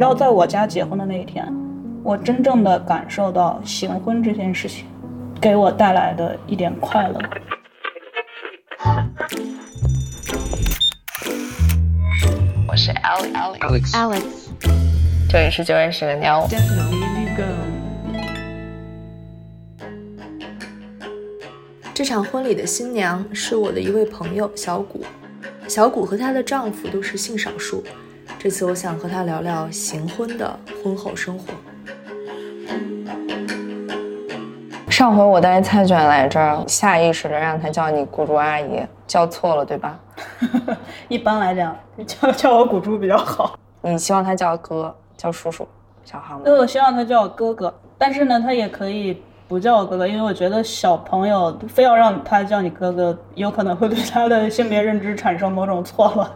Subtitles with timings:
[0.00, 1.46] 直到在我家结婚的那一天，
[2.02, 4.86] 我真正的感受到行婚这件事情
[5.38, 7.20] 给我带来的一点快乐。
[12.66, 14.22] 我是 Alex，Alex，Alex，
[15.28, 16.48] 这里是九月十个鸟。
[21.92, 25.04] 这场婚礼的新娘是我的一位朋友小谷。
[25.68, 27.84] 小谷和她的丈夫都是性少数。
[28.42, 31.44] 这次我想和他聊聊行婚的婚后生活。
[34.88, 40.00] 上回我带菜卷来这儿，下意识的让他叫你谷珠阿姨，叫错了对吧？
[41.08, 41.76] 一般来讲，
[42.06, 43.58] 叫叫我谷珠比较好。
[43.82, 45.68] 你希望他叫哥，叫叔叔，
[46.06, 46.44] 小航吗？
[46.46, 56.30] 对，我希望他叫我哥哥，但是呢，他也可以不叫我哥哥，因为我觉得小朋友非要让他叫你哥哥，有可能会对他的性别认知产生某种错乱。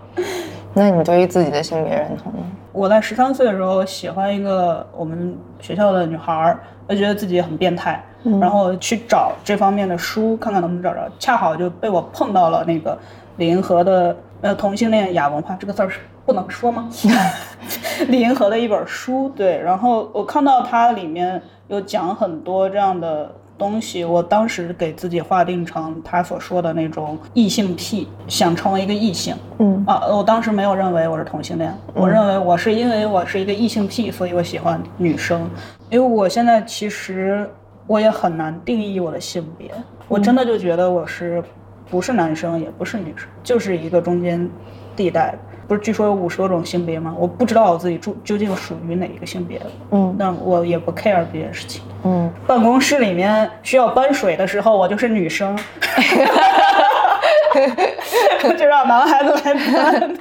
[0.75, 2.39] 那你对于自己的性别认同呢？
[2.73, 8.05] 我在十三岁的时候喜欢一个我们学校的女孩儿，我觉得自己很变态，
[8.41, 11.09] 然后去找这方面的书，看看能不能找着。
[11.19, 12.99] 恰好就被我碰到了那个
[13.37, 16.89] 李银河的呃同性恋亚文化这个字儿是不能说吗？
[18.09, 29.35] 李银河的一本书，对，然后我看到它里面有讲很多这样的东西，我当时给自己划定成他所说的那种异性癖，想成为一个异性。
[29.59, 35.49] 嗯啊，我当时没有认为我是同性恋，我认为我是因为我是一个异性癖，所以我喜欢女生。
[35.91, 37.49] 因为我现在其实
[37.87, 39.71] 我也很难定义我的性别，
[40.09, 41.43] 我真的就觉得我是
[41.89, 44.51] 不是男生也不是女生，就是一个中间
[44.97, 45.37] 地带。
[45.67, 47.15] 不是据说有五十多种性别吗？
[47.19, 51.83] 我不知道我自己究究竟属于哪一个性别，嗯那我也不 care 这件事情。
[52.05, 55.57] 嗯，办公室里面需要搬水的时候，我就是女生，
[58.59, 60.17] 就让男孩子来搬。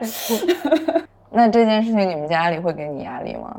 [1.30, 3.54] 那这件事情你们家里会给你压力吗？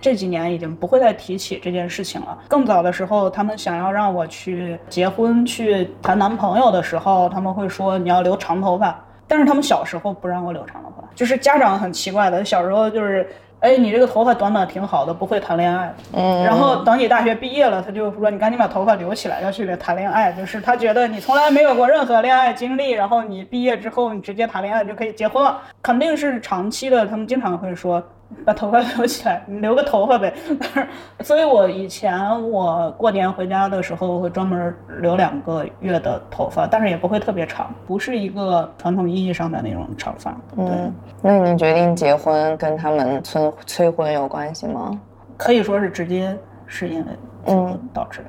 [0.00, 2.36] 这几年已经不会再提起这件事情了。
[2.48, 9.00] 更早的时候，他们想要让我去结婚、去谈男朋友的时候，他们会说你要留长头发。
[9.26, 13.26] 但是他们小时候不让我留长头发，就是家长很奇怪的，小时候就是，
[13.60, 15.94] 哎，你这个头发短短挺好的，不会谈恋爱。
[16.12, 20.32] 嗯，然后等你大学毕业了，他就说你赶紧把头发留起来，要去谈恋爱。
[20.32, 27.06] 就是他觉得你从来没有过任何恋爱经历，然后你毕业之后你直接谈恋爱就可以结婚了，肯定是长期的。
[27.06, 28.02] 他们经常会说
[28.44, 30.32] 把头发留起来，你 留个头发呗。
[31.20, 40.30] 所以我以前我过年回家的时候会专门留两个月的头发，但是也不会特别长，不是一个传统意义上的那种长发。
[40.56, 40.64] 对。
[40.66, 45.00] 嗯，那你决定结婚跟他们催催婚有关系吗？
[45.36, 47.06] 可以说是直接是因为
[47.46, 48.24] 嗯导致的。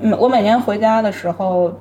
[0.00, 1.72] 嗯，我每年回家的时候，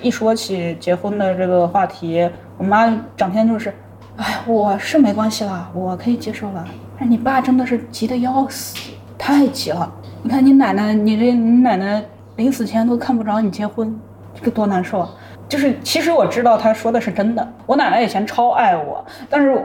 [0.00, 2.28] 一说起结婚的这个话题，
[2.58, 3.72] 我妈整天就是，
[4.16, 6.64] 哎，我是没关系啦，我可以接受了。
[7.00, 9.92] 你爸真的是急得要死，太急了。
[10.22, 12.02] 你看你奶奶，你这你奶奶
[12.36, 13.98] 临死前都看不着你结婚，
[14.40, 15.10] 这多难受啊！
[15.48, 19.60] 就是其实我知道她说的是真的，我奶奶以前超爱我，但是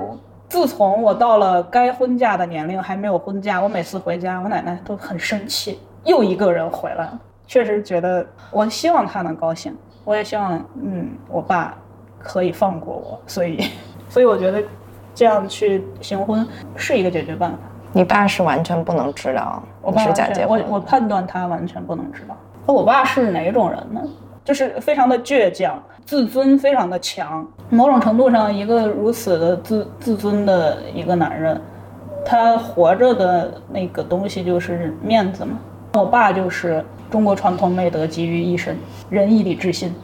[0.50, 7.20] 自从我到了该婚嫁的年龄，还没有婚嫁，我每次回家，我奶奶都很生气，又一个人回来了。
[7.46, 9.74] 确实觉得，我希望她能高兴，
[10.04, 11.78] 我也希望，嗯，我爸
[12.20, 13.64] 可以放过我，所以，
[14.10, 14.62] 所以我觉得
[15.18, 17.58] 这样去行婚是一个解决办法。
[17.92, 22.38] 你爸是完全不能知道我爸是假结婚，我判断他完全不能知道。
[22.68, 24.00] 那我爸是哪种人呢？
[24.46, 27.46] 就是非常的倔强，自尊非常的强。
[27.72, 31.60] 某种程度上，一个如此的自自尊的一个男人，
[32.24, 35.58] 他活着的那个东西就是面子嘛。
[35.94, 38.78] 我爸就是中国传统美德集于一身，
[39.10, 39.96] 仁义礼智信，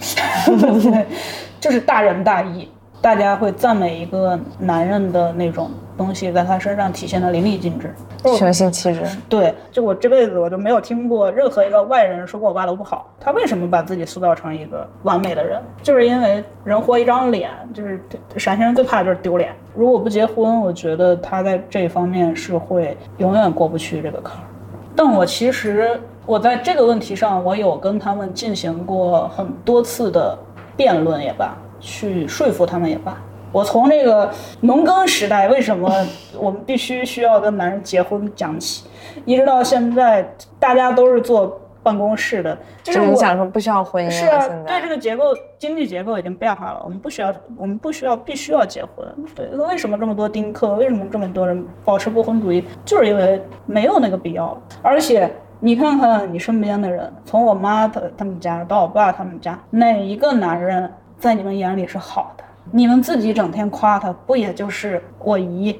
[1.61, 2.67] 就是大仁大义。
[3.03, 7.93] 大家会赞美一个男人的那种东西，在他身上体现的淋漓尽致。
[8.37, 9.01] 雄性气质。
[9.27, 13.13] 对，就我这辈子我就没有听过任何一个外人说过我爸都不好。
[13.19, 15.61] 他为什么把自己塑造成一个完美的人？
[15.81, 18.01] 就是因为人活一张脸，就是
[18.37, 19.53] 陕西人最怕的就是丢脸。
[19.75, 24.47] 如果不结婚，我觉得他在这方面是会永远过不去这个坎儿。
[24.95, 30.37] 但我其实我在这个问题上，我有跟他们进行过很多次的
[30.77, 31.53] 辩论也罢，
[31.83, 33.15] 去说服他们也罢。
[33.51, 34.31] 我从这个
[34.61, 35.91] 农耕时代为什么
[36.39, 38.87] 我们必须需要跟男人结婚讲起，
[39.25, 40.27] 一直到现在，
[40.59, 45.25] 大家都是坐办公室的，就是想说不需要婚姻，是啊对这个结构
[45.59, 49.05] 经济结构已经变化了，我们不需要，我们不需要必须要结婚。
[49.35, 50.73] 对，为什么这么多丁克？
[50.73, 52.63] 为什么这么多人保持不婚主义？
[52.83, 54.61] 就是因为没有那个必要了。
[54.81, 60.91] 而且你看看你身边的人，从我妈她他们家到我爸他们家，哪一个男人
[61.23, 62.43] 在你们眼里是好的？
[62.69, 65.79] 你们自己整天夸他，不也就是我姨、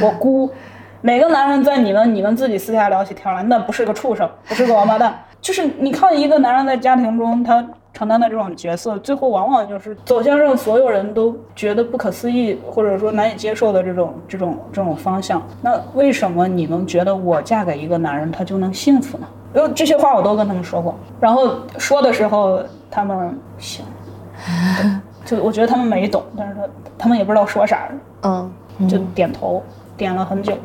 [0.00, 0.48] 我姑，
[1.02, 5.12] 每个男人在你们你们自己私下聊起天来，那不是个畜生，不是个王八蛋。
[5.42, 15.42] 就是你看一个男人在家庭中他承担的这种角色，最后往往就是走向让所有人都觉得不可思议或者说难以接受的这种这种这种方向。
[15.62, 19.26] 那为什么你们觉得我嫁给一个男人他就能幸福呢？
[19.52, 23.84] 因为这些话我都跟他们说过，然后说的时候他们行，
[25.24, 26.62] 就我觉得他们没懂，但是他
[26.98, 27.88] 他们也不知道说啥，
[28.22, 28.50] 嗯，
[28.88, 29.62] 就点头
[29.96, 30.56] 点了很久。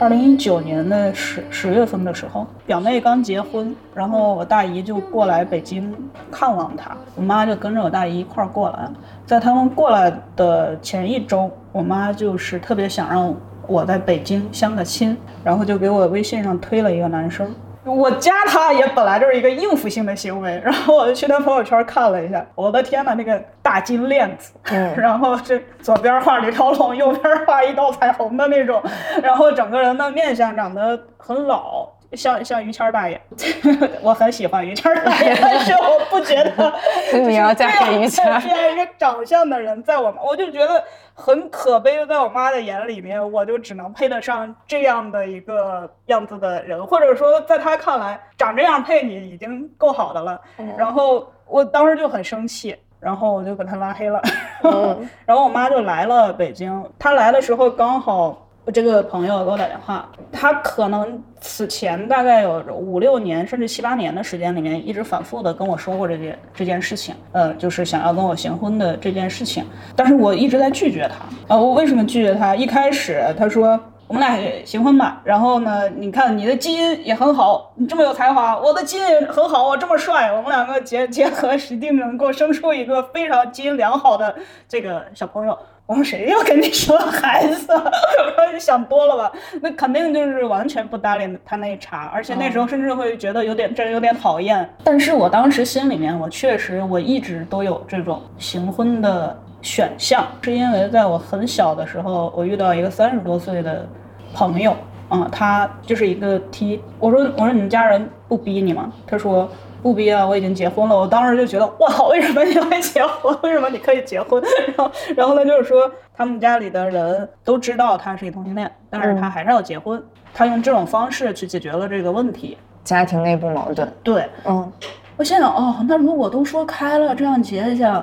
[0.00, 5.94] 二零一九年的十十月份的时候，表妹刚结婚，然后我大姨就过来北京
[6.30, 8.88] 看望她，我妈就跟着我大姨一块儿过来。
[9.24, 13.34] 在他们过来的前一周，我妈就是特别想让
[13.66, 17.48] 我在北京相个亲，然后就给我微信上推了一个男生。
[17.84, 28.82] 我加他也本来就是一个应付性的行为，然后我就去他朋友圈看了一下， 我的天呐，那个大金链子，嗯 然后这左边画李条龙，右边画一道彩虹的那种，
[29.22, 31.88] 然后整个人的面相长得很老。
[32.16, 33.20] 像像于谦儿大爷，
[34.02, 36.72] 我很喜欢于谦儿大爷， 但是我不觉得
[37.26, 40.82] 你要嫁给于谦儿这样一个长相的人，在我我就觉得
[41.14, 50.40] 很可悲，在我妈的眼里面，我就只能配得上这样的一个样子的人，或者说在她看来，长这样配你已经够好的了。
[50.76, 54.20] 然后我当时就很生气，然后我就把他拉黑了。
[54.62, 58.43] 嗯然后我妈就来了北京，她来的时候刚好。
[58.66, 69.62] 我这个朋友给我打电话，他可能此前大概有五六年甚至七八年的时间里面，一直反复的跟我说过这件这件事情，呃，就是想要跟我行婚的这件事情，
[69.94, 71.54] 但是我一直在拒绝他。
[71.54, 72.56] 呃，我为什么拒绝他？
[72.56, 84.34] 一开始他说我们俩行婚吧，然后呢，你看你的基因也很好，你这么有才华，我的基因也很好，我这么帅，我们两个结结合，一定能够生出一个非常基因良好的
[84.68, 85.58] 这个小朋友。
[85.86, 87.66] 我说谁要跟你生孩子？
[87.72, 89.30] 我说你想多了吧？
[89.60, 94.66] 那肯定就是完全不搭理他那一茬，而且那时候甚至会觉得有点这有点讨厌。
[94.82, 103.88] 但是我当时心里面，我确实我一直都有这种行婚的选项，是因为在我很小的时候，我遇到一个三十多岁的
[104.32, 104.76] 朋友，
[105.10, 108.92] 嗯，他就是一个 T，我说我说你们家人不逼你吗？
[109.06, 109.50] 他说。
[109.84, 110.98] 不逼啊，我已经结婚了。
[110.98, 113.36] 我当时就觉得，哇靠，为什么你会结婚？
[113.42, 114.42] 为什么你可以结婚？
[114.74, 120.02] 然后，然后呢，就是说他们家里的人都知道他是一同性恋，但是他还是要结婚。
[120.32, 122.56] 他用这种方式去解决了这个问题。
[122.82, 124.72] 家庭内部矛盾，对，嗯，
[125.18, 128.02] 我现在，哦，那如果都说开了，这样结一下，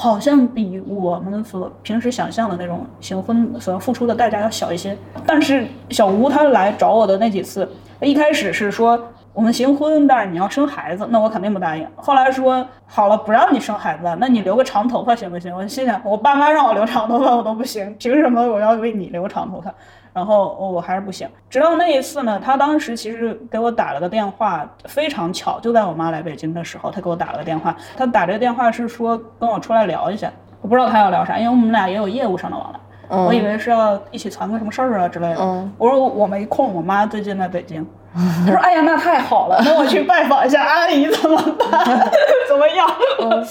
[0.00, 4.96] 好像比我们所平时想象的那种行婚所要付出的代价要小一些。
[5.26, 7.68] 但是小吴他来找我的那几次，
[8.00, 8.98] 一开始是说。
[9.32, 11.86] 我们行婚，但是你要生孩子，那我肯定不答应。
[11.94, 15.54] 后来说好了，不让你生孩子，那你留个长头发行不行？
[15.54, 19.72] 我心想，我爸妈让我留长头发我都不行，凭什么我要为你留长头发？
[20.12, 21.28] 然后我还是不行。
[21.48, 27.74] 直到那一次呢，他当时其实给我打了个电话，非常巧，就在我妈来北京的时候，他给我打了个电话。
[27.96, 30.30] 他打这个电话是说跟我出来聊一下，
[30.60, 32.78] 我不知道他要聊啥，因为我们俩也有业务上的往来。
[33.12, 35.40] 嗯我以为是要一起谈个什么事儿啊之类的。
[35.40, 37.84] 嗯我说我没空，我妈最近在北京。
[38.14, 42.10] 他说：“哎呀，那太好了，那我去拜访一下阿姨怎么办？
[42.48, 42.86] 怎么样？”
[43.22, 43.46] 嗯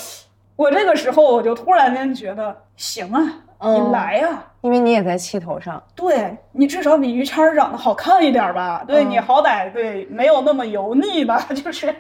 [0.56, 3.22] 我这个时候我就突然间觉得，行啊，
[3.60, 4.28] 你嗯来呀、
[4.62, 8.84] 因为你也在气头上，对你至少比于谦儿长得好看一点儿吧？
[8.88, 11.40] 对、嗯你好歹对没有那么油腻吧？
[11.56, 11.96] 就是，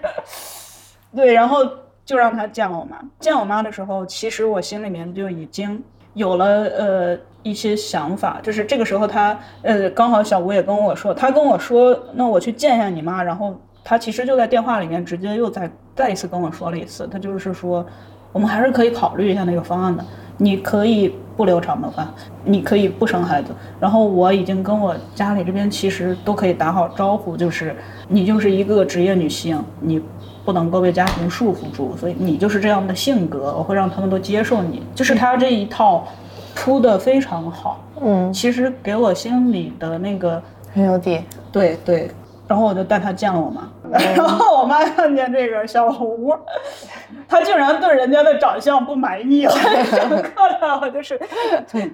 [1.15, 1.59] 对，然后
[2.03, 2.99] 就让他见我妈。
[3.19, 5.81] 见我妈的时候，其实我心里面就已经
[6.13, 17.85] 有了呃一些想法，就是这个时候他呃刚好小吴也跟我说，他跟我说，那我去见一下你妈，然后他其实就在电话里面直接又再再一次跟我说了一次，他就是说。
[18.31, 20.05] 我们还是可以考虑一下那个方案的。
[20.39, 22.11] 你可以不留长头发，
[22.43, 23.53] 你可以不生孩子。
[23.79, 27.75] 然后我已经跟我家里这边其实都可以打好招呼，就是
[28.07, 30.01] 你就是一个职业女性，你
[30.43, 34.81] 不能够被家庭束缚住，所以你就是这样的性格，我会让他们都接受你。
[34.95, 36.07] 就是他这一套
[36.55, 40.41] 铺的非常好，嗯，其实给我心里的那个
[40.73, 42.09] 很有底，对对，
[42.49, 43.61] 然后我就带他见了我妈，
[44.17, 46.35] 然后我妈看见这个小吴，
[47.29, 49.53] 她竟然对人家的长相不满意 了，
[49.91, 50.19] 整个
[50.59, 51.19] 的我就是，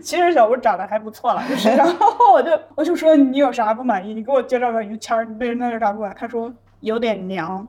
[0.01, 4.13] 其实小吴长得还不错了，就是，然后我就我就说你有啥不满意？
[4.13, 6.15] 你给我介绍个于谦儿，你对人家有啥不满意？
[6.17, 6.51] 他说。
[6.81, 7.67] 有点娘，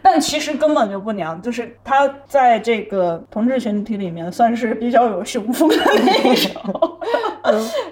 [0.00, 6.98] 但其实根本就不娘，就是他在这个同志群体里面算是比较有雄风的那一种。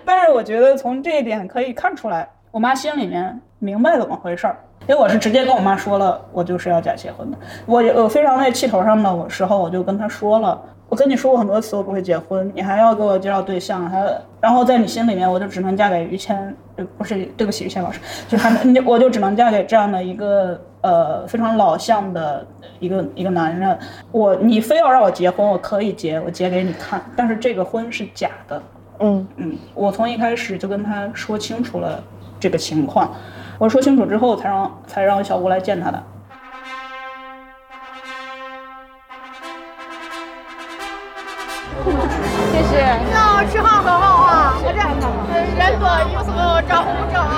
[0.02, 4.56] 但是我觉得从这一点可以看出来，我妈心里面明白怎么回事儿。
[4.88, 7.38] 因为我是直接跟我妈说了，我就是要假结婚的。
[7.66, 14.04] 我我非常在气头上的时候，我就跟她说了，我跟你说过很多次我不会结婚，你还要给我介绍对象，还
[14.40, 22.44] 然后在你心里面我就只能嫁给于谦，呃不是对不起于谦老师，就还你我就只能嫁给这样的一个呃非常老相的
[22.80, 23.78] 一个一个男人。
[24.10, 28.60] 我你非要让我结婚，我可以结，我结给你看，但是这个婚是假的。
[28.98, 32.02] 嗯嗯，我从一开始就跟他说清楚了
[32.42, 33.08] 这个情况，
[33.56, 36.02] 我说清楚之后才让才让小吴来见他的。
[42.50, 42.98] 谢谢。
[43.12, 47.32] 那吃饭很好啊，我这人多有什么招呼不着啊。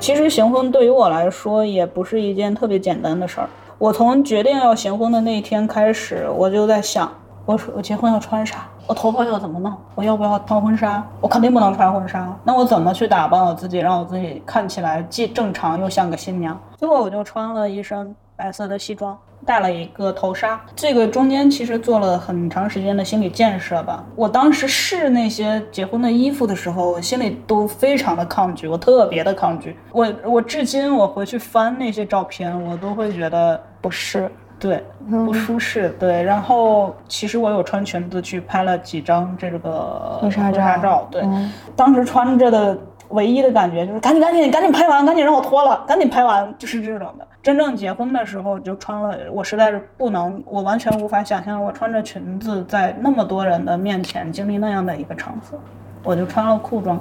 [0.00, 3.50] 其实行婚对于我来说也不是一件特别简单的事儿。
[3.76, 7.12] 我从决定要行婚的那一天开始，我就在想，
[7.44, 8.66] 我说我结婚要穿啥？
[8.86, 9.72] 我头发要怎么弄？
[9.94, 11.02] 我要不要穿婚纱？
[11.20, 12.34] 我肯定不能穿婚纱。
[12.44, 16.58] 那我怎么去打扮我自己，让我自己看起来既正常又像个新娘？
[16.76, 20.60] 最后我就穿了一身白色的西装，戴了一个头纱。
[20.76, 24.04] 这个中间其实做了很长时间的心理建设吧。
[24.14, 29.74] 我当时试那些结婚的衣服的时候，我心里都非常的抗拒，我特别的抗拒。
[29.92, 35.90] 我我至今我回去翻那些照片，我都会觉得不是，对，不舒适。
[35.98, 41.08] 对，然后其实我有穿裙子去拍了几张这个婚纱照照。
[41.10, 42.78] 对，嗯当时穿着的
[43.10, 47.26] 唯一的感觉就是赶紧赶紧赶紧拍完，赶紧让我脱了，赶紧拍完，就是这种的。
[47.42, 55.58] 真正结婚的时候就穿了，我实在是不能，我完全无法想象我穿着裙子在那么多人的面前经历那样的一个场合。
[56.02, 56.98] 我就穿了裤装，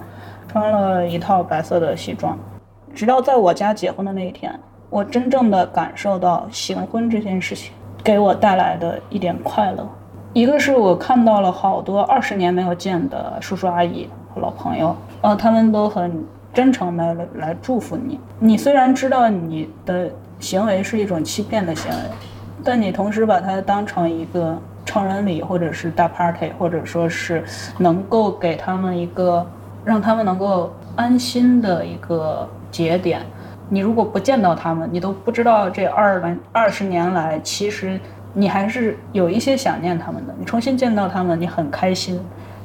[0.49, 2.37] 穿了一套白色的西装，
[2.93, 4.53] 直到在我家结婚的那一天，
[4.93, 7.73] 我真正的感受到行婚这件事情
[8.03, 9.83] 给我带来的一点快乐。
[10.33, 16.23] 一个是我看到了好多二十年没有见的叔叔阿姨和老朋友，呃，他们都很
[16.53, 18.19] 真诚的来来祝福你。
[18.37, 21.97] 你虽然知道你的行为是一种欺骗的行为，
[22.63, 27.43] 但你同时把它当成一个成人礼，或者是大 party，或者说是
[27.79, 29.43] 能够给他们一个
[29.83, 33.21] 让他们能够安心的一个节点。
[33.69, 37.99] 你如果不见到他们，你都不知道这二来二十年来，其实
[38.33, 40.33] 你还是有一些想念他们的。
[40.37, 42.19] 你重新见到他们，你很开心，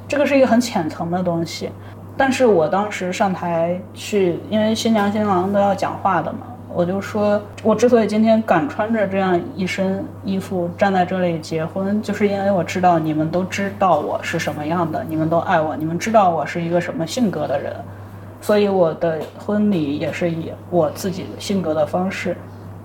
[0.06, 1.70] 这个是一个很浅层的东西。
[2.16, 6.40] 但是我当时上台去，因为新娘新郎都要讲话的嘛，
[6.74, 17.72] 我就说，我之所以今天敢穿着这样一身衣服站在这里结婚，就是因为我知道你们都知道我是什么样的，你们都爱我，你们知道我是一个什么性格的人，
[18.48, 22.34] 所以我的婚礼也是以我自己的性格的方式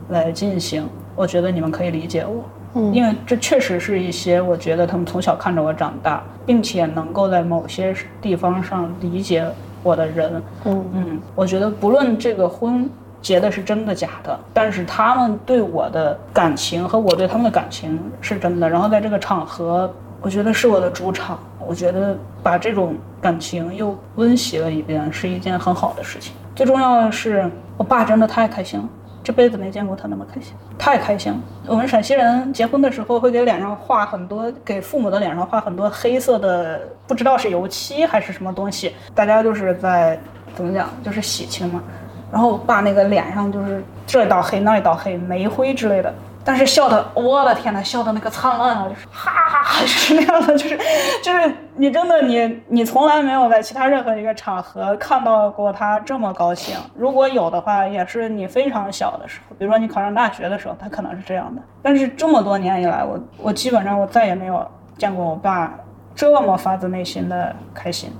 [0.10, 0.86] 来进行。
[1.16, 2.44] 我觉得你们可以理解我。
[2.74, 9.46] 嗯因为这确实是一些我觉得他们从小看着我长大，并且能够在某些地方上理解
[9.84, 10.44] 我的人。
[10.66, 12.90] 嗯嗯，我觉得不论这个婚
[13.22, 18.70] 结的是真的假的，但是他们对我的感情和我对他们的感情是真的。
[18.70, 19.90] 然后在这个场合，
[20.24, 26.34] 我觉得是我的主场，我觉得把这种感情又温习了一遍是一件很好的事情。
[26.56, 28.88] 最重要的是，我爸真的太开心了。
[29.22, 31.40] 这辈子没见过他那么开心，太开心了。
[31.68, 38.96] 我们陕西人结婚的时候会给脸上画很多，给父母的脸上画很多黑色的，不知道是油漆还是什么东西。
[39.14, 40.18] 大家就是在
[40.56, 41.84] 怎么讲，就是喜庆嘛。
[42.32, 46.14] 然后我爸那个脸上就是这一道黑那一道黑，煤灰之类的。
[46.46, 50.78] 但是笑的，我的天呐，笑的那个灿烂啊，就是哈哈哈，就是那样的，就是
[51.24, 56.76] 就是你真的你你从来没有在其他任何一个场合看到过他这么高兴。
[56.96, 61.62] 如果有的话，也是你非常小的时候，比如说你考上大学的时候，他可能是这样的。
[61.82, 65.74] 但是这么多年以来，我我基本上我再也没有见过我爸
[66.14, 68.12] 这么发自内心的开心。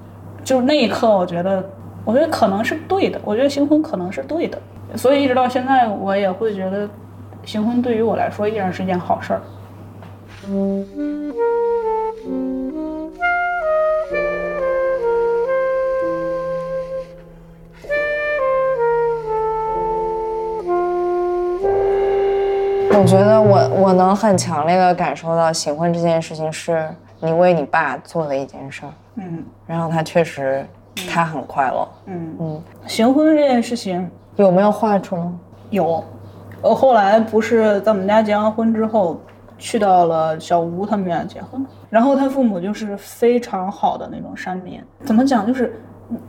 [0.46, 1.62] 就那一刻，我觉得，
[2.06, 4.58] 我觉得可能是对的，我觉得新婚可能是对的。
[4.96, 6.90] 所以一直到现在，我也会觉得。
[7.46, 9.42] 行婚对于我来说依然是一件好事儿。
[22.96, 26.88] 我觉得我我能很强烈的感受到行婚这件事情是
[27.20, 29.44] 你为你爸做的一件事儿，嗯。
[29.68, 30.66] 然后他确实
[31.10, 32.36] 他很快乐，嗯。
[32.40, 35.40] 嗯，行婚这件事情有没有坏处呢？
[35.70, 36.04] 有，
[36.64, 39.20] 我后来不是在我们家结完婚之后，
[39.58, 45.46] 去到了小吴他们家结婚，然后他父母就是非常好的那种山民，怎么讲？
[45.46, 45.78] 就是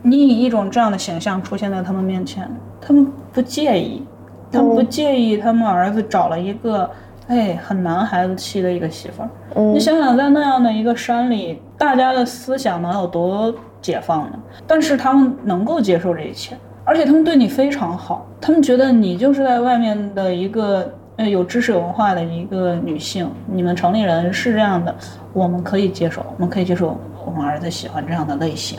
[0.03, 2.51] 你以一种这样的形象出现在他们面前，
[2.81, 4.05] 他们不介意，
[4.51, 6.91] 他们不介意他们儿子找了一个
[7.29, 9.29] 哎很男孩子气的一个媳妇儿。
[9.55, 9.73] 嗯。
[9.73, 24.95] 你想想，在那样的一个山里，大家的思想能有多解放呢，但是他们能够接受这一切，而且他们对你非常好，他们觉得你就是在外面的一个呃有知识有文化的一个女性，你们城里人是这样的，
[25.33, 28.79] 我们可以接受，我们可以接受我们儿子喜欢这样的类型，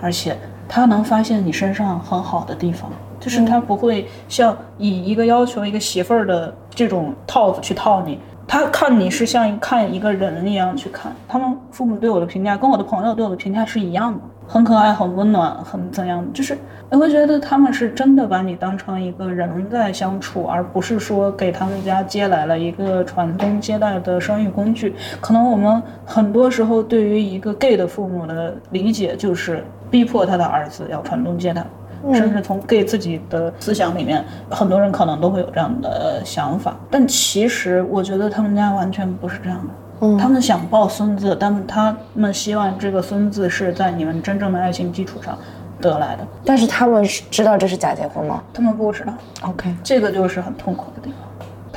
[0.00, 0.36] 而且
[0.68, 2.90] 他能发现你身上很好的地方。
[3.18, 8.18] 就是他不会像以一个要求一个媳妇儿的这种套子去套你，
[8.50, 11.14] 他看你是像看一个人一样去看。
[11.28, 16.26] 他们父母对我的评价跟我的朋友对我的评价是一样的，很可爱，很温暖，很怎样？
[16.32, 16.58] 就是
[16.90, 24.96] 你会觉得他们是真的把你当成一个人在相处，而不是说给他们家接来了一个传宗接代的生育工具。
[25.20, 31.64] 可能我们很多时候对于一个 gay 的父母的理解就是逼迫他的儿子要传宗接代。
[32.12, 39.74] 甚至从 gay 自己的思想里面，很多人可能都会有这样的想法，但其实我觉得他们家完全不是这样的。
[40.02, 45.38] 嗯，他们想抱孙子，但他们希望这个孙子是在你们真正的爱情基础上
[45.78, 46.26] 得来的。
[46.44, 48.42] 但是他们是知道这是假结婚吗？
[48.54, 49.12] 他们不知道。
[49.42, 51.29] OK，这个就是很痛苦的地方，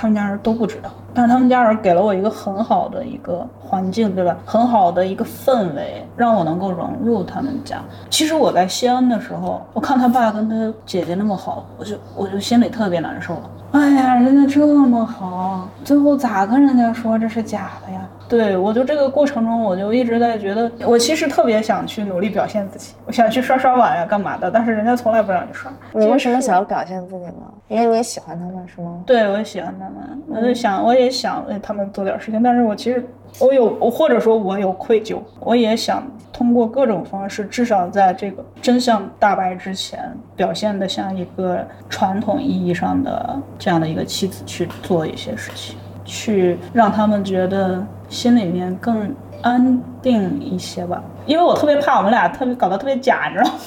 [0.03, 4.35] 他们家人都不知道，但是他们家人给了我一个很好的一个环境，对吧？
[4.45, 7.81] 很好的一个氛围，让我能够融入他们家。
[8.09, 13.37] 其实我在西安的时候，我看他爸跟他姐姐那么好，我就我就心里特别难受。
[13.73, 18.07] 哎呀，人家这么好，最后咋跟人家说这是假的呀？
[18.29, 24.51] 对我就这个过程中，我就一直在觉得，我其实特别想去努力表现自己，我想去刷刷碗呀，干嘛的？
[24.51, 25.71] 但是人家从来不让你刷。
[25.91, 27.33] 你为什么想要表现自己呢？
[27.67, 29.01] 因为你也喜欢他们是吗？
[29.07, 33.03] 对，我也喜欢他们，我就想，我也想为他们做点事情，但是我其实
[33.39, 39.99] 我有，我或者说我有愧疚，我也想通过各种方式，至少在这个真相大白之前，
[40.35, 45.75] 表现的像一个传统意义上的这样的一个妻子去做一些事情，
[46.05, 51.03] 去让他们觉得心里面更安定一些吧。
[51.25, 53.57] 因为我特别怕我们俩特别搞得特别假，你知道吗？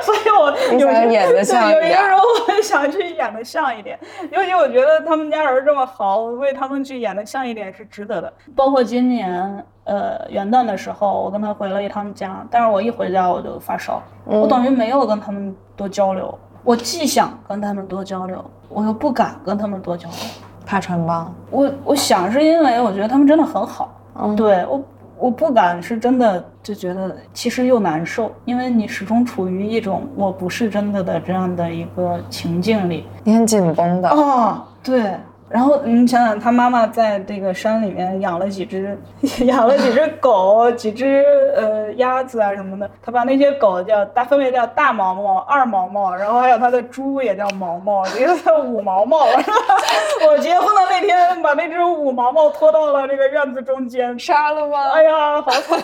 [0.00, 3.98] 所以我你有些想演的像对，有些时候我也想去演得像一点，
[4.30, 8.32] 尤其我觉得他们家人这么好，我为他们去演得像一点是值得的。
[8.56, 16.38] 包括今年呃元旦的时候，我跟他回了一趟家，但是我一回家我就发烧，我等于没有跟他们多交流。
[16.64, 20.18] 我既想跟他们多交流，我又不敢跟他们多交流。
[20.64, 21.34] 怕穿帮。
[21.50, 24.80] 我我想是因为我觉得他们真的很好，嗯对我
[25.18, 33.06] 我不敢是真的就觉得其实又难受，因为你始终处于一种我不是真的的这样的一个情境里。
[33.24, 34.08] 你很紧绷的。
[34.08, 35.12] 哦，对。
[35.50, 38.98] 然后你想想，他妈妈在这个山里面养了几只，
[39.46, 41.24] 养了几只狗，几只
[41.58, 42.90] 呃鸭子啊什么的。
[43.02, 49.26] 他把那些狗叫大，分别叫大毛毛、二毛毛，然后还有他的猪也叫毛毛，一个叫五毛毛。
[50.26, 54.90] 我结婚的那天，把那只五毛毛拖到了这个院子中间，杀了吗？
[54.92, 55.78] 哎呀，好惨！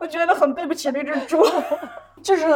[0.00, 1.44] 我觉得很对不起那只猪，
[2.22, 2.46] 就是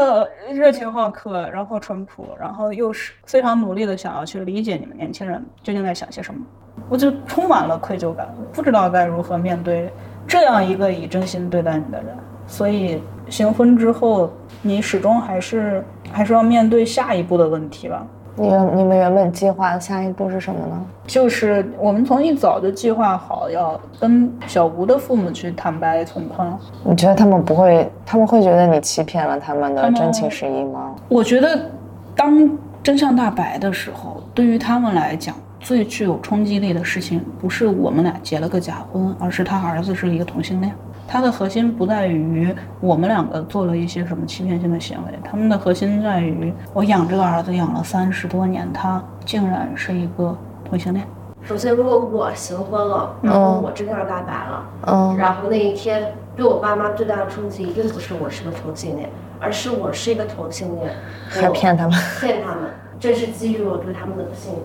[0.53, 6.41] 热情好客，然后淳朴，然后又是非常努力的想要去理解你们年轻人究竟在想些什么，
[6.89, 9.93] 我就充满了愧疚感，不知道该如何面对
[10.27, 12.17] 这样一个以真心对待你的人。
[12.51, 14.29] 所以行婚之后，
[14.61, 18.05] 你始终还是还是要面对下一步的问题吧。
[18.35, 20.85] 你原你们原本计划的下一步是什么呢？
[21.07, 30.95] 就是我们从一早就计划好要跟小吴的父母去坦白从宽，你觉得他们不会，他们会觉得你欺骗了他们的真情实意吗？
[31.09, 31.71] 我觉得，
[32.17, 32.51] 当
[32.83, 40.73] 真相大白的时候，对于他们来讲，最具有冲击力的事情，不是我们俩结了个假婚，而是他儿子是一个同性恋。
[41.13, 51.05] 他的核心不在于我们两个做了一些什么欺骗性的行为，他们的核心在于我养这个儿子养了三十多年，他竟然是一个同性恋。
[51.43, 59.09] 首先，如果我行婚了，然后我真相大白了，嗯，然后那一天对我爸妈最大的冲击，一定不是我是个同性恋，
[59.41, 60.95] 而是我是一个同性恋，
[61.29, 61.99] 还骗他们。
[62.21, 62.71] 骗他们，
[63.01, 64.63] 这是基于我对他们的不信任。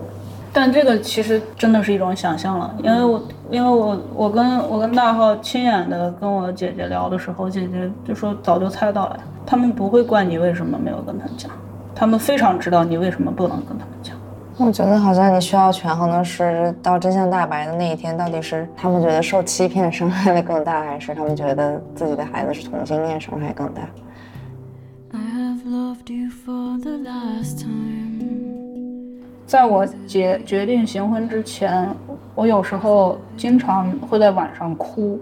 [0.58, 11.52] 但这个其实真的是一种想象了，因为我因为我我跟我跟大浩亲眼的跟我姐姐聊的时候，姐姐就说早就猜到了，他们不会怪你为什么没有跟他们讲，
[11.94, 14.16] 他们非常知道你为什么不能跟他们讲。
[14.56, 23.82] 我觉得好像你需要权衡的是，到真相大白的那一天，到底是他们觉得受欺骗伤害的更大，还是他们觉得自己的孩子是同性恋伤害更大
[25.12, 28.65] ？I have loved you for the last time.
[29.46, 31.88] 在我决决定行婚之前，
[32.34, 35.20] 我有时候经常会在晚上哭，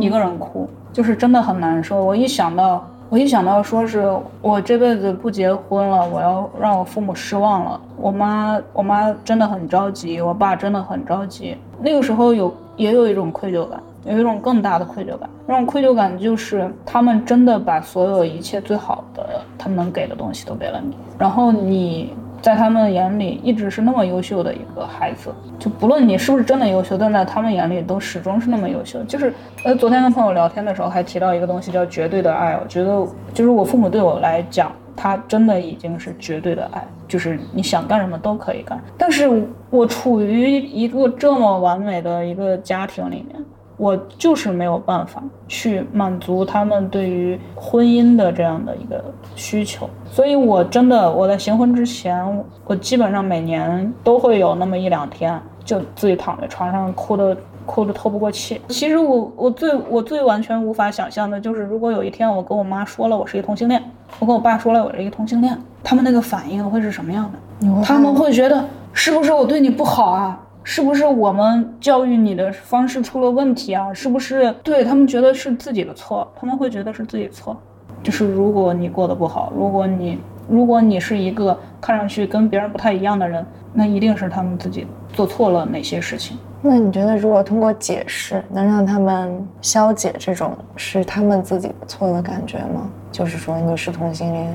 [0.00, 2.04] 一个人哭，就是真的很难受。
[2.04, 4.08] 我一想到，我一想到说是
[4.40, 11.56] 我这辈子不结婚了，我要让我父母失望了，我妈我妈真的很着急，我爸真的很着急。
[11.80, 15.28] 那个时候有也有一种愧疚感，有一种更大的愧疚感。
[15.44, 29.02] 那种愧疚感就是他们真的把所有一切最好的他们能给的东西都给了你，然后你在他们眼里一直是那么优秀的一个孩子，就不论你是不是真的优秀，但在他们眼里都始终是那么优秀。
[29.04, 29.32] 就是
[29.64, 34.70] 呃，昨天跟朋友聊天的时候还提到一个东西叫绝对的爱，我觉得就是我父母对我来讲。
[34.98, 38.80] 他真的已经是绝对的爱，就是你想干什么都可以干。
[38.96, 43.44] 但是我处于一个这么完美的一个家庭里面，
[43.76, 49.88] 我就是没有办法去满足他们对于婚姻的这样的一个需求。
[50.10, 57.36] 所以，我真的我在行婚之前，我基本上每年都会有那么一两天，就自己躺在床上哭的。
[57.66, 58.60] 哭的透不过气。
[58.68, 63.82] 其实我我最我最完全无法想象的就是，如果有一天我跟我妈说了我是一个同性恋，
[64.20, 67.82] 我跟我爸说了我是一个同性恋，他们那个反应会是什么样的？
[67.82, 70.40] 他们会觉得是不是我对你不好啊？
[70.68, 73.94] 是不是我们教育你的方式出了问题啊？
[73.94, 76.26] 是不是对他们觉得是自己的错？
[76.34, 77.56] 他们会觉得是自己错。
[78.02, 86.36] 就是如果你过得不好，如果你如果你是一个看上去跟别人不太一样的人，那一定是他们自己做错了哪些事情。
[86.60, 92.90] 那你觉得，如果通过解释能让他们消解这种是他们自己的错的感觉吗？
[93.12, 94.52] 就是说你是同性恋，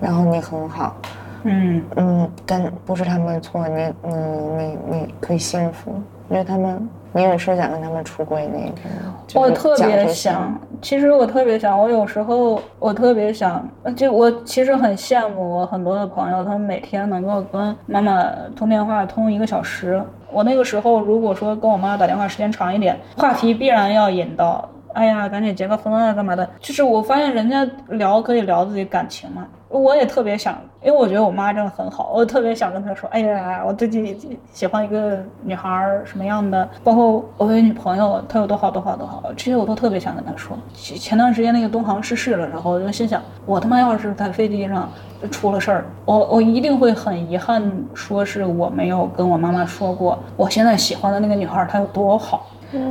[0.00, 0.96] 然后你很好，
[1.44, 4.14] 嗯嗯，但不是他们的错，你你
[4.56, 5.92] 你你可以幸福，
[6.28, 6.88] 因为他们。
[7.14, 8.90] 你有是想跟他们出轨那一天？
[9.34, 18.24] 我特别想，其实我特别想，我有时候我特别想，就我其实很羡慕我很多的朋友，他们每天能够跟妈妈
[18.56, 20.02] 通电话通一个小时。
[20.30, 26.48] 我那个时候如果说跟我妈打电话时间长一点，话题必然要引到，哎呀，赶紧结个婚啊，干嘛的？
[26.60, 29.46] 就是我发现人家聊可以聊自己感情嘛。
[29.68, 34.14] 我也特别想，因为我觉得我妈真的很好，我特别想跟她说，哎呀，我最近
[34.52, 40.54] 喜欢一个女孩，什么样的，包括我有女朋友，她有多好多好多好，这些我都特别想跟她说。
[40.74, 44.90] 前段时间那个东航失事了，然后，我就心想，我他妈要是在飞机上
[45.30, 52.46] 出了事儿，我我一定会很遗憾，说是我没有跟我妈妈说过，我现在喜欢的那个女孩她有多好。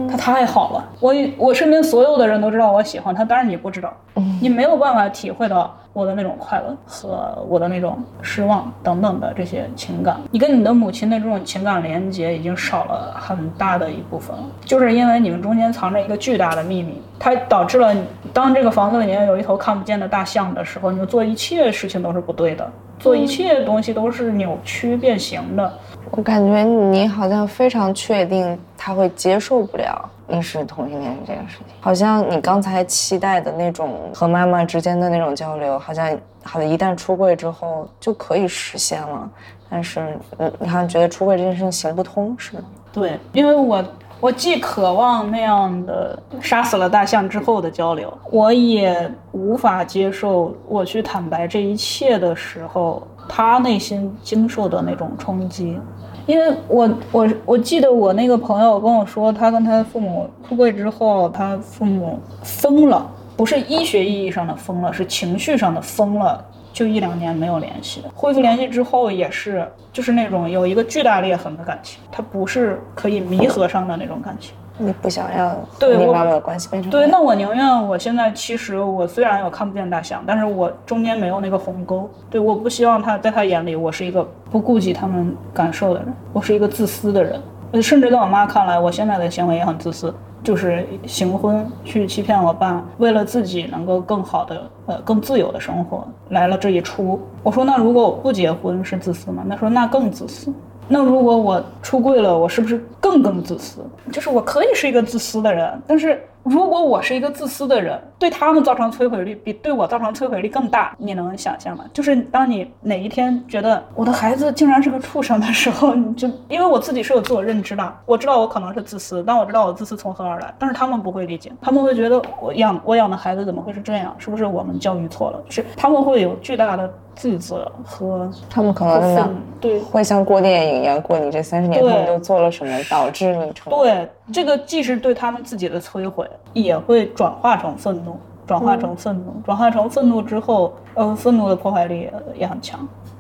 [0.10, 3.94] 他太好了，我我身边所有的人都知道我喜欢他，但是你不知道，
[4.42, 10.18] 你没有办法体会到我的那种快乐和我的那种失望等等的这些情感。
[10.32, 17.96] 你跟你的母亲的这种情感连接已经少了很大的一部分了，就是因为你们中间藏着一个巨大的秘密，它导致了
[18.34, 25.74] 当这个房子里面有一头看不见的大象的时候，你们做一切事情都是不对的，做一切东西都是扭曲变形的。
[26.12, 39.30] 我感觉你好像非常确定他会接受不了你是同性恋这件事情，好像你刚才期待的那种和妈妈之间的那种交流，好像好像一旦出柜之后就可以实现了，
[39.70, 42.64] 但是你你好像觉得出柜这件事情行不通，是吗？
[42.94, 43.84] 对，因为我
[44.22, 55.80] 我既渴望那样的杀死了大象之后的交流，我也无法接受我去坦白这一切的时候，他内心经受的那种冲击。
[56.28, 68.04] 因为我我我记得我那个朋友跟我说，他跟他父母出柜之后，他父母疯了，不是医学意义上的疯了，是情绪上的疯了，就一两年没有联系。
[68.14, 74.54] 恢复联系之后，也是就是那种有一个巨大裂痕的感情，它不是可以弥合上的那种感情。
[74.82, 82.10] 你不想要对我和你妈妈的关系变成对，那我宁愿我现在其实我虽然有看不见大象，但是我中间没有那个鸿沟。
[82.30, 87.40] 对，我不希望他在他眼里我是一个不顾及他们感受的人，我是一个自私的人。
[87.72, 90.14] 呃甚至在我妈看来，我现在的行为也很自私，
[90.44, 97.18] 就是行婚去欺骗我爸，为了自己能够更好的呃更自由的生活来了这一出。
[97.42, 99.46] 我说那如果我不结婚是自私吗？
[99.50, 100.54] 她说那更自私。
[100.92, 103.80] 那如果我出柜了，我是不是更更自私？
[104.12, 111.86] 就是我可以是一个自私的人，但是如果我是一个自私的人，对他们造成摧毁力比对我造成摧毁力更大，你能想象吗？
[111.94, 124.14] 就是当你哪一天觉得我的孩子竟然是个畜生的时候，你就因为我自己是有自我认知的，我知道我可能是自私，但我知道我自私从何而来，但是他们不会理解，他们会觉得我养我养的孩子怎么会是这样？
[124.18, 125.42] 是不是我们教育错了？
[125.48, 129.30] 就是他们会有巨大的自责和他们可能真的
[129.60, 142.80] 对会像过电影一样过你这三十年，他对们都做了什么导致你成对，这个既是对他们自己的摧毁，也会转化成愤怒，转化成愤怒，转化成愤怒之后，呃，愤怒的破坏力也也很强。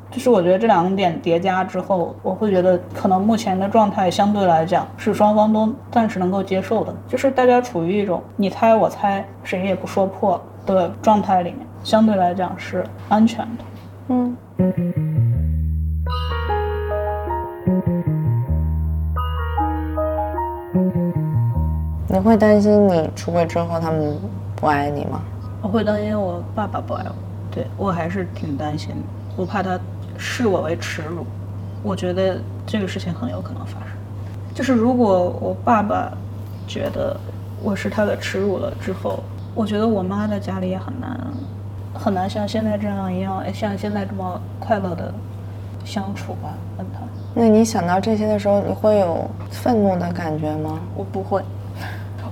[0.10, 13.64] 就是我觉得这两点叠加之后，我会觉得可能目前的状态相对来讲是双方都暂时能够接受的，就是大家处于一种你猜我猜，谁也不说破的状态里面，相对来讲是安全的。
[14.12, 14.38] 嗯。
[22.10, 24.18] 你会担心你出轨之后他们
[24.58, 25.22] 不爱你吗？
[25.62, 27.16] 我会担心我爸爸不爱我，
[27.50, 28.96] 对我还是挺担心的。
[29.38, 29.80] 我怕他
[30.18, 31.26] 视我为耻辱，
[31.82, 33.92] 我觉得这个事情很有可能发生。
[34.54, 36.12] 就是如果我爸爸
[36.68, 37.18] 觉得
[37.64, 39.24] 我是他的耻辱了之后，
[39.56, 41.18] 我觉得我妈在家里也很难，
[41.94, 45.14] 很难像现在这样一样，哎像现在这么快乐的
[45.84, 47.00] 相处吧，跟他。
[47.34, 50.80] 那你想到这些的时候，你会有愤怒的感觉吗？
[50.96, 51.42] 我不会，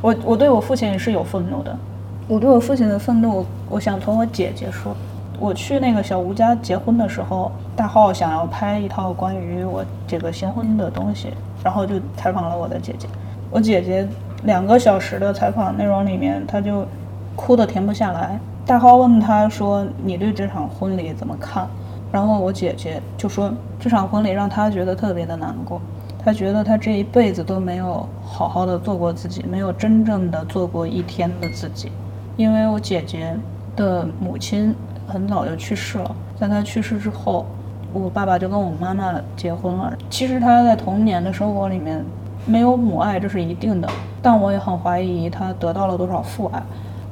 [0.02, 1.78] 我我对我父亲是有愤怒的，
[2.28, 4.96] 我对我父亲的愤怒，我想从我姐姐说。
[5.42, 11.30] 我去那个小吴家结婚的时候，大浩想要拍一套关于我这个新婚的东西，
[11.64, 13.08] 然后就采访了我的姐姐。
[13.50, 14.06] 我姐姐
[14.44, 16.86] 两个小时的采访内容里面，她就
[17.38, 18.38] 哭得停不下来。
[18.70, 21.68] 大浩问她说：“你对这场婚礼怎么看？”
[22.14, 23.52] 然后我姐姐就说
[23.82, 25.82] ：“这场婚礼让她觉得特别的难过，
[26.24, 31.92] 她觉得她这一辈子都没有好好的做过自己，没有真正的做过一天的自己。
[32.38, 33.36] 因为我姐姐
[33.76, 34.76] 的母亲
[35.08, 37.48] 很早就去世了，在她去世之后，
[37.92, 39.92] 我爸爸就跟我妈妈结婚了。
[40.12, 42.06] 其实她在童年的生活里面
[42.46, 43.90] 没有母爱，这是一定的，
[44.22, 46.62] 但我也很怀疑她得到了多少父爱。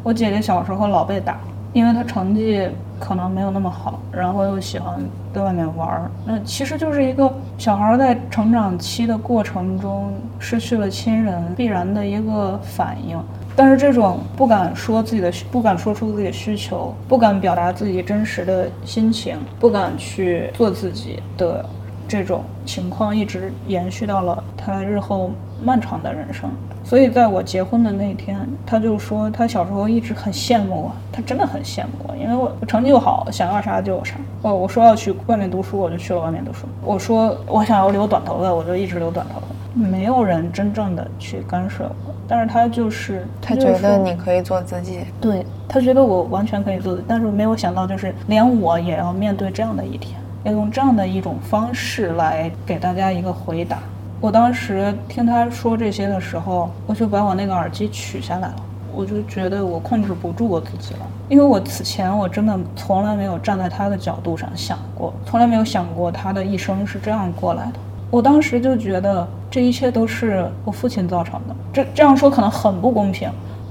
[0.04, 1.38] 我姐姐小时候老被打，
[1.74, 2.68] 因为她成绩
[3.00, 4.98] 可能没有那么好，然后又喜欢
[5.34, 6.12] 在外面玩儿。
[6.26, 13.18] 那其实就是一个小孩儿在成长期的过程中失去了亲人必然的一个反应。
[13.56, 21.66] 但是这种不敢说自己的，不敢说出自己的需求，不敢表达自己真实的心情，不敢去做自己的
[22.08, 25.32] 这种情况，一直延续到了他日后
[25.64, 26.50] 漫长的人生。
[26.84, 34.16] 所以在我结婚的那天，他就说他小时候一直很羡慕我，他真的很羡慕我，因为我我成绩又好，想要啥就有啥。
[34.42, 36.66] 哦我说要去外面读书，我就去了外面读书。
[36.84, 39.48] 我说我想要留短头发，我就一直留短头发。
[39.78, 45.02] 没有人真正的去干涉我，但是他就是他觉得你可以做自己。
[45.22, 53.80] 对他觉得我完全可以做的，但是没有想到，就是连我也要面对这样的一天，要用这样的一种方式来给大家一个回答。
[54.20, 58.56] 我当时听他说这些的时候，我就把我那个耳机取下来了，
[58.94, 67.74] 我就觉得我控制不住我自己了，因为我此前我真的从来没有站在他的角度上想过，从来没有想过他的一生是这样过来的。
[68.10, 71.56] 我当时就觉得这一切都是我父亲造成的。
[71.74, 73.30] 这这样说可能很不公平。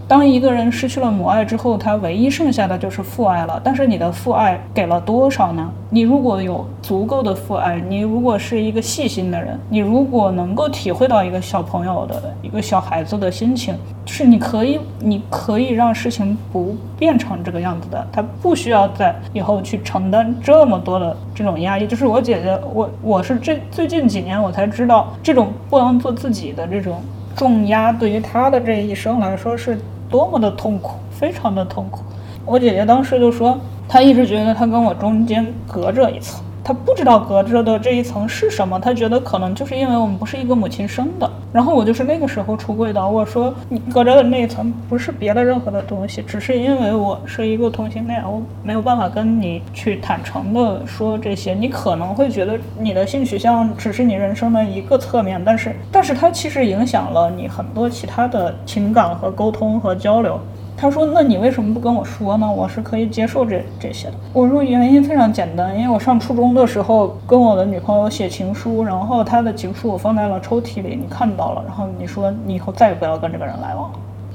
[0.08, 3.60] 当一个人失去了母爱之后，他唯一剩下的就是父爱了。
[3.64, 5.68] 但是你的父爱给了多少呢？
[5.90, 18.06] 你如果有足够的父爱，你如果是一个细心的人，你如果能够体会到一个小朋友的一个小孩子的心情，就是你可以，你可以让事情不变成这个样子的。
[18.12, 21.86] 他不需要在以后去承担这么多的这种压力。
[21.86, 27.00] 就是我姐姐，我我是这最近几年我才知道，这种不能做自己的这种
[27.34, 29.76] 重压，对于她的这一生来说是
[30.08, 32.00] 多么的痛苦，非常的痛苦。
[32.44, 41.30] 我姐姐当时就说，她一直觉得她跟我中间隔着一层，他不知道隔着的这一层是什么，他觉得可能就是因为我们不是一个母亲生的。
[41.52, 51.54] 然后我就是那个时候出柜的，我说你隔着的那一层不是别的任何的东西，只是因为我是一个同性恋，我没有办法跟你去坦诚的说这些。
[51.54, 60.40] 你可能会觉得你的性取向只是你人生的一个侧面，但是但是它其实影响了你很多其他的情感和沟通和交流。
[60.76, 62.50] 他说：“那你为什么不跟我说呢？
[62.50, 73.90] 我是可以接受这这些的。”我说原因非常简单，因为我上初中的时候跟我的女朋友写情书，然后她的情书我放在了抽屉里，你看到了，然后你说你以后再也不要跟这个人来往。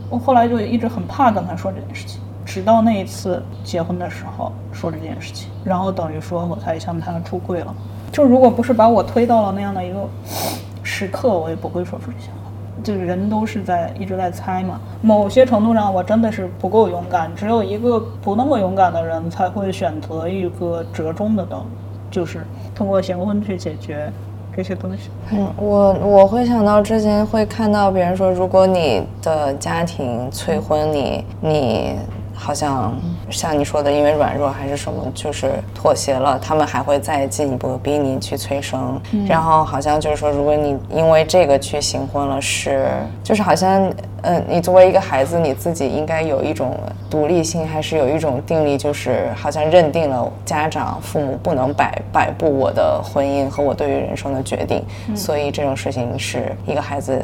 [0.10, 7.74] 我后来就一直很怕跟他说这件事情，直到那一次结婚的时候说这件事情，然后等于说我才向他出柜了。
[8.12, 10.00] 就如果不是把我推到了那样的一个
[10.84, 12.51] 时刻，我也不会说出这些话。
[12.84, 14.80] 就是人都是在一直在猜嘛。
[15.02, 17.32] 某些程度上，我真的是不够勇敢。
[17.36, 21.66] 只有一个不那么勇敢的人，才会选择一个折中的道路，
[22.10, 24.12] 就是通过行婚去解决
[24.56, 25.10] 这些东西。
[25.32, 31.96] 嗯，我我会想到之前会看到别人说，如果你的家庭催婚，你你
[32.42, 32.94] 好像
[33.30, 42.90] 像你说的，因为软弱还是什么，就是妥协了，他们还会再进一步逼你去催生，然后好像就是说，如果你因为这个去行婚了，是
[43.24, 43.92] 就是好像。
[44.24, 46.78] 嗯，你作为一个孩子，你自己应该有一种
[47.10, 57.20] 独立性，还是有一种定力，就是好像认定了家长、父母不能摆摆布我的婚姻和我对于人生的决定，所以这种事情是一个孩子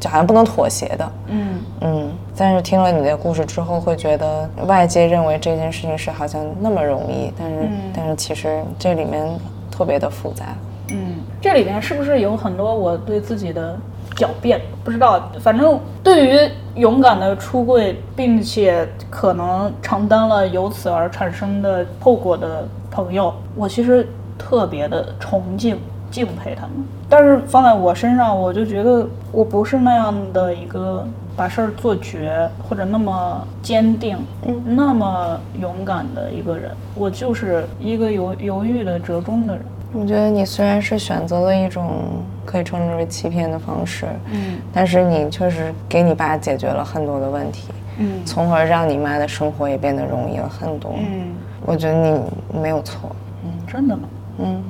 [0.00, 1.12] 就好像不能妥协的。
[1.28, 1.49] 嗯
[1.82, 9.26] 嗯，但是听了你的故事之后，会觉得外界认为这件事情是好像那么容易，但是、但是其实这里面
[9.70, 10.44] 特别的复杂。
[10.92, 13.78] 嗯，这里面是不是有很多我对自己的
[14.16, 15.30] 狡辩，不知道。
[15.40, 25.78] 反正对于勇敢的出柜，并且可能承担了由此而产生的后果的朋友，我其实特别的崇敬、
[26.10, 26.72] 敬佩他们。
[27.08, 31.06] 但是放在我身上，我就觉得我不是那样的一个
[31.40, 34.18] 把事儿做绝，或者那么坚定、
[34.62, 36.70] 那么勇敢的一个人。
[36.94, 39.64] 我就是一个犹犹豫的折中的人。
[39.94, 50.92] 我觉得你虽然是选择了一种可以称之为欺骗的方式，嗯但是你确实给你爸解决了很多的问题，嗯从而让你妈的生活也变得容易了很多。
[50.98, 51.28] 嗯，
[51.64, 52.20] 我觉得你
[52.60, 53.16] 没有错。
[53.44, 54.02] 嗯真的吗？
[54.40, 54.62] 嗯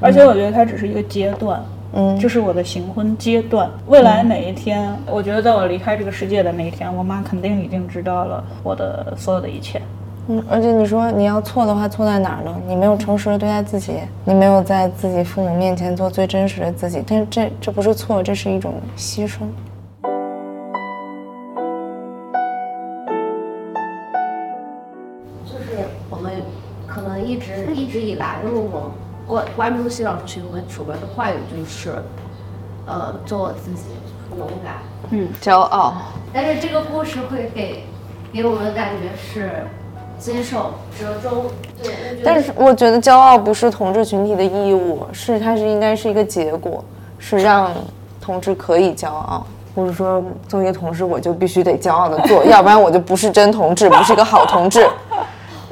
[0.00, 1.62] 而且我觉得它只是一个阶段，
[1.94, 3.70] 嗯，这是我的行婚阶段。
[3.86, 9.80] 未来哪一天，我觉得在我离开这个世界的那一天，我妈肯定已经知道了我的所有的一切。
[10.28, 12.56] 嗯，而且你说你要错的话，错在哪儿呢？
[12.66, 17.02] 你没有诚实的对待自己，你没有在自己父母面前做最真实的自己。
[17.06, 19.40] 但是这这不是错，这是一种牺牲。
[25.44, 26.32] 就是我们
[26.86, 28.92] 可能一直一直以来，因为我
[29.26, 31.94] 关关注性少数群体主播的话语就是，
[32.86, 33.82] 呃，做我自己，
[34.36, 34.74] 勇敢。
[35.10, 35.94] 嗯骄傲。
[36.32, 37.84] 但是这个故事会给
[38.32, 39.66] 给我们的感觉是
[40.18, 41.44] 接受、折中。
[41.82, 41.92] 对，
[42.24, 46.82] 但是我觉得骄傲不是同志群体的义务，是它是应该是一个结果，
[47.18, 47.70] 是让
[48.20, 54.88] 同志可以骄傲，或者说作为一个同志我就必须得骄傲的做，要不然我就不是真同志，不是一个好同志。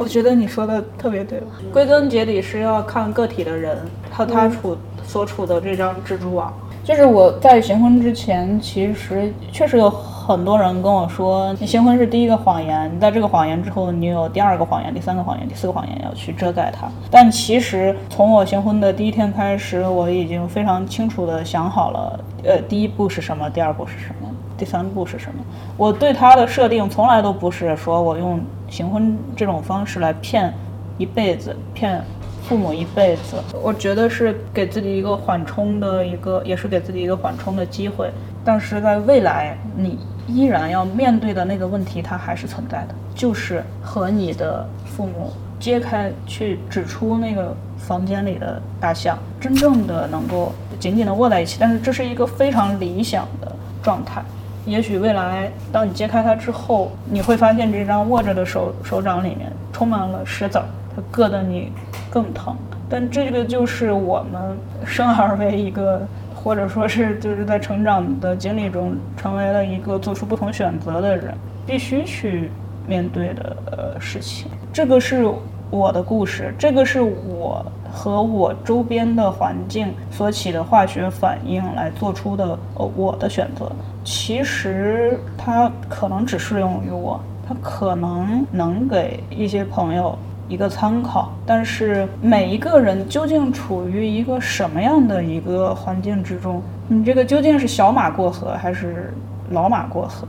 [0.00, 3.76] 我觉得你说的特别对，归根结底是要看个体的人
[4.10, 6.50] 和他处、所处的这张蜘蛛网。
[6.82, 16.88] 就是我在行婚之前，其实确实有很多人跟我说，你行婚是第一个谎言，在这个谎言之后，你有第二个谎言、第三个谎言、第四个谎言要去遮盖它。
[17.10, 24.29] 但其实从我行婚的第一天开始，我已经非常清楚的想好了，呃，第一步是什么，第二步是什么。
[24.60, 25.42] 第三步是什么？
[25.78, 30.52] 我对他的设定从来都不是说我用行婚这种方式来骗
[30.98, 32.04] 一辈子，骗
[32.46, 33.36] 父母一辈子。
[33.62, 38.10] 我觉得是给自己一个缓冲的一个，也是给自己一个缓冲的机会。
[38.44, 51.56] 但是在未来，你依然要面对的那个问题，它还是存在的，就是和你的父母揭开，去指出那个房间里的大象，真正的能够紧紧的握在一起。
[51.58, 53.50] 但是这是一个非常理想的
[53.82, 54.22] 状态。
[54.66, 61.72] 也许未来，当你揭开它之后，你会发现这张握着的手手掌里面充满了石子儿，它硌得你
[62.10, 62.54] 更疼。
[62.88, 71.32] 但这个就是我们生而为一个，或者说是就是在成长的经历中成为了一个做出不同选择的人，
[71.66, 72.50] 必须去
[72.86, 74.50] 面对的呃事情。
[74.72, 75.24] 这个是
[75.70, 83.70] 我的故事，这个是我和我周边的环境所起的化学反应来做出的呃我的选择。
[84.04, 90.16] 其实它可能只适用于我，它可能能给一些朋友
[90.48, 99.12] 一个参考，但是每一个人究竟处于一个什么样的一个环境之中，你这个究竟是小马过河还是
[99.50, 100.26] 老马过河？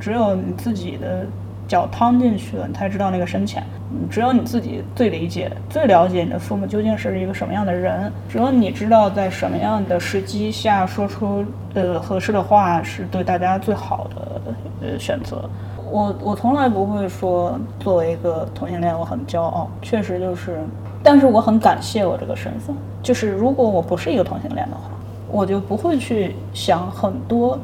[0.00, 1.26] 只有你自己的
[1.66, 3.62] 脚趟进去了，你才知道那个深浅。
[4.10, 8.10] 只有你自己最理解、最了解你的父母究竟是一个什么样的人。
[8.28, 14.40] 只有你知道在什么样的时机下说出呃合适的话是对大家最好的
[14.82, 15.48] 呃选择。
[15.90, 20.58] 我我从来不会说作为一个同性恋我很骄傲，确实就是，
[21.02, 22.74] 但是我很感谢我这个身份。
[23.00, 24.90] 就是如果我不是一个同性恋的话，
[25.30, 27.56] 我就不会去想很多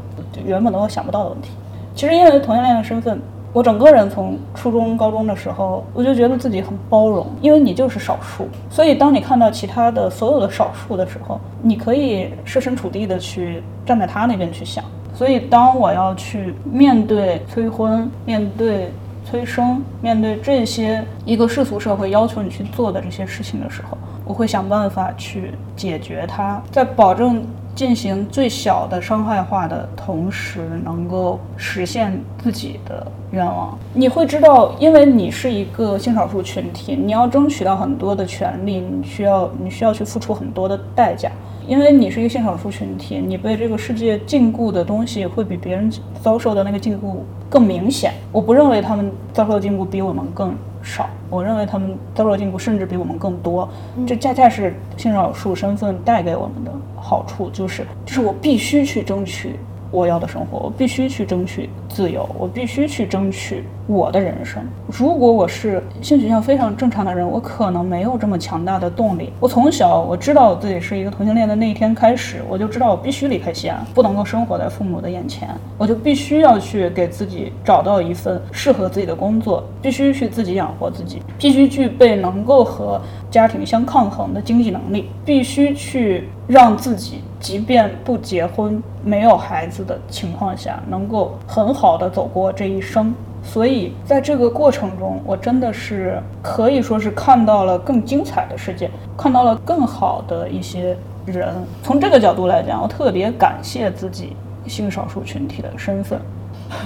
[0.44, 1.50] 原本的我想不到的问题。
[1.92, 3.20] 其实因为同性恋的身份，
[3.52, 14.84] 我整个人从初中、高中的时候，我就觉得自己很包容，因为你就是少数，所以当你看到其他的所有的少数的时候，你可以设身处地的去站在他那边去想。
[15.12, 18.92] 所以当我要去面对催婚、面对
[19.24, 27.44] 催生、面对这些一个世俗社会要求你去做的这些事情的时候，我会想办法去解决它，在保证
[27.81, 33.75] 进行最小的伤害化的同时，能够实现自己的愿望。
[33.95, 41.33] 你会知道，因为你是一个性少数群体，你要争取到很多的权利，你需要你需要去付出很多的代价。
[41.66, 47.14] 因为你是一个性少数群体，你被这个世界禁锢的东西会比别人遭受的那个禁锢
[47.49, 48.12] 更明显。
[48.31, 53.68] 我不认为他们遭受的禁锢比我们更少，我认为他们遭受的禁锢甚至比我们更多。
[54.07, 59.59] 这恰恰是性少数身份带给我们的好处，就是就是我必须去争取
[59.91, 64.62] 我要的生活，我必须去争取自由，我必须去争取我的人生。
[64.86, 69.32] 如果我是性取向非常正常的人，我可能没有这么强大的动力。
[69.41, 87.22] 我从小我知道我自己是一个同性恋的那一天开始，我就知道我必须离开西安，不能够生活在父母的眼前，我就必须要去给自己找到一份适合自己的工作，必须去自己养活自己，必须具备能够和家庭相抗衡的经济能力，必须去让自己。
[87.41, 93.12] 即便不结婚、没有孩子的情况下，能够很好的走过这一生。
[93.43, 101.49] 所以，在这个过程中，我真的是可以说是看到了更精彩的世界，看到了更好的一些人。
[101.82, 104.36] 从这个角度来讲，我特别感谢自己
[104.66, 106.20] 性少数群体的身份。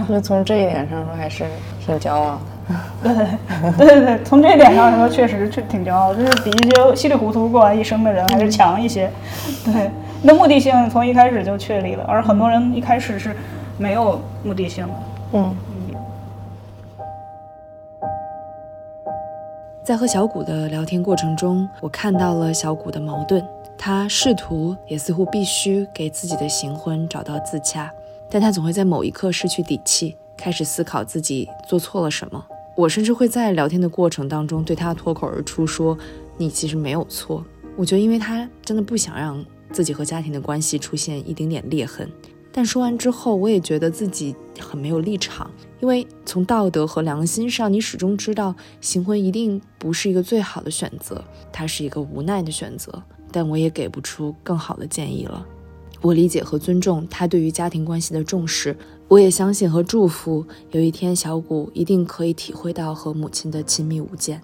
[0.06, 1.44] 所以从这一点上说，还是
[1.84, 2.38] 挺骄傲
[3.02, 3.26] 的。
[3.76, 9.10] 对对对，从这一点上来说，确实是挺骄傲，就是比一些稀里糊涂过完一生的人还是强一些。
[9.64, 9.90] 对。
[10.26, 13.36] 那目的性从一开始就确立了，而很多人一开始是
[13.76, 14.94] 没有目的性的。
[15.34, 15.54] 嗯，
[19.84, 23.44] 在和小谷的聊天过程中，我看到了小谷的矛盾。
[23.76, 27.92] 他试图，也似乎必须给自己的行婚找到自洽，
[28.30, 32.42] 但他总会在某一刻失去底气，开始思考自己做错了什么。
[32.76, 35.98] 我甚至会在聊天的过程当中对他脱口而出说
[36.38, 37.44] ：“你其实没有错。”
[37.76, 39.44] 我觉得，因为他真的不想让。
[39.74, 42.08] 自己和家庭的关系出现一丁点裂痕，
[42.52, 45.50] 但说完之后，我也觉得自己很没有立场，
[45.80, 53.02] 因为从道德和良心上，你始终知道行婚一定不是一个最好的选择，它是一个无奈的选择，
[53.32, 55.44] 但我也给不出更好的建议了。
[56.00, 58.76] 我理解和尊重他对于家庭关系的重视，
[59.08, 64.40] 我也相信和祝福有一天小谷一定可以体会到和母亲的亲密无间。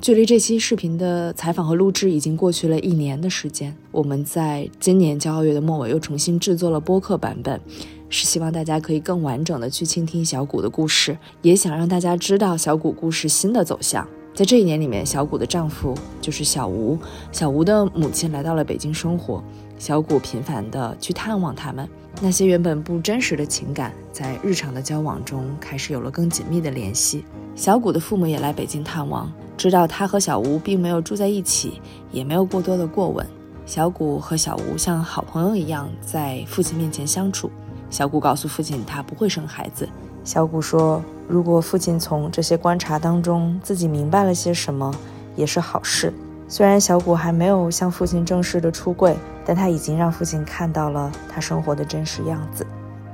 [0.00, 7.60] 距离这期视频的采访和录制已经过去了一年的时间，我们在今年骄傲月的末尾又重新制作了播客版本，
[8.08, 14.08] 是希望大家可以更完整的去倾听小谷的故事，也想让大家知道小谷故事新的走向。
[14.34, 16.98] 在这一年里面，小谷的丈夫就是小吴，
[17.30, 19.44] 小吴的母亲来到了北京生活，
[19.78, 21.86] 小谷频繁的去探望他们，
[22.22, 27.22] 那些原本不真实的情感，在日常的交往中开始有了更紧密的联系。
[27.54, 29.30] 小谷的父母也来北京探望。
[29.60, 33.26] 知道他和小吴并没有住在一起，也没有过多的过问。
[33.66, 37.50] 小谷和小吴像好朋友一样在父亲面前相处。
[37.90, 39.86] 小谷告诉父亲，他不会生孩子。
[40.24, 44.90] 小谷说，如果父亲从这些观察当中自己明白了些什么，
[45.36, 46.10] 也是好事。
[46.48, 52.66] 虽然小谷还没有向父亲正式的出柜，但他已经让父亲看到了他生活的真实样子。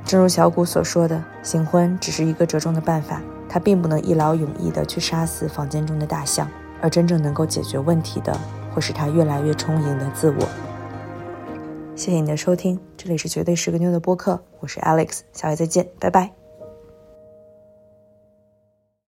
[0.05, 3.21] 正如小谷所说的，行婚只是一个折中的办法。
[3.49, 6.49] 他并不能一劳永逸地去杀死房间中的大象，
[6.81, 8.39] 而真正能够解决问题的，
[8.75, 10.49] 会是他越来越充盈的自我。
[11.95, 16.46] 谢谢你的收听，这里是绝对是个妞的播客，我是 Alex，下回再见，拜拜。